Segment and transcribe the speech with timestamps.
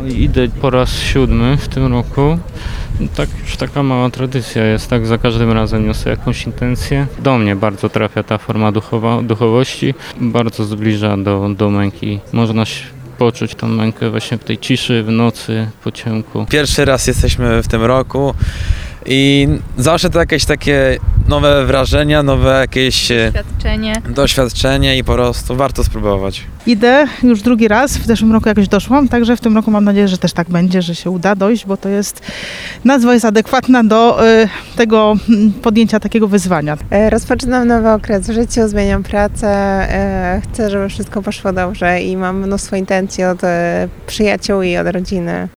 [0.00, 2.38] No, idę po raz siódmy w tym roku.
[3.14, 7.06] Tak, już taka mała tradycja jest, tak za każdym razem niosę jakąś intencję.
[7.18, 12.20] Do mnie bardzo trafia ta forma duchowa, duchowości, bardzo zbliża do, do męki.
[12.32, 12.64] Można
[13.18, 16.46] poczuć tą mękę właśnie w tej ciszy, w nocy, po ciemku.
[16.50, 18.34] Pierwszy raz jesteśmy w tym roku
[19.06, 20.98] i zawsze to jakieś takie
[21.30, 23.92] nowe wrażenia, nowe jakieś e, Doświadczenie.
[24.08, 26.44] doświadczenie i po prostu warto spróbować.
[26.66, 30.08] Idę już drugi raz, w zeszłym roku jakoś doszłam, także w tym roku mam nadzieję,
[30.08, 32.22] że też tak będzie, że się uda dojść, bo to jest,
[32.84, 35.14] nazwa jest adekwatna do y, tego
[35.62, 36.76] podjęcia takiego wyzwania.
[36.90, 42.16] E, Rozpoczynam nowy okres w życiu, zmieniam pracę, e, chcę, żeby wszystko poszło dobrze i
[42.16, 45.48] mam mnóstwo intencji od e, przyjaciół i od rodziny.